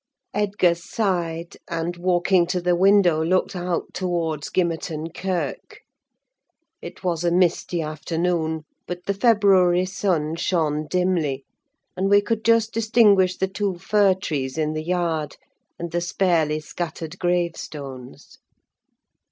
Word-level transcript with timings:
'"Edgar 0.33 0.73
sighed; 0.73 1.57
and, 1.69 1.95
walking 1.95 2.47
to 2.47 2.59
the 2.59 2.75
window, 2.75 3.23
looked 3.23 3.55
out 3.55 3.93
towards 3.93 4.49
Gimmerton 4.49 5.13
Kirk. 5.13 5.81
It 6.81 7.03
was 7.03 7.23
a 7.23 7.29
misty 7.29 7.83
afternoon, 7.83 8.65
but 8.87 9.05
the 9.05 9.13
February 9.13 9.85
sun 9.85 10.37
shone 10.37 10.87
dimly, 10.87 11.45
and 11.95 12.09
we 12.09 12.19
could 12.19 12.43
just 12.43 12.73
distinguish 12.73 13.37
the 13.37 13.47
two 13.47 13.75
fir 13.77 14.15
trees 14.15 14.57
in 14.57 14.73
the 14.73 14.81
yard, 14.83 15.37
and 15.77 15.91
the 15.91 16.01
sparely 16.01 16.59
scattered 16.61 17.19
gravestones. 17.19 18.39